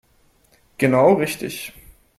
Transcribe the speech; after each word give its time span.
Genau 0.79 1.13
richtig. 1.13 1.73